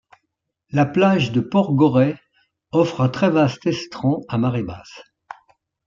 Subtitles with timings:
[0.71, 2.17] La plage de Port Goret
[2.71, 4.99] offre un très vaste estran à marée basse.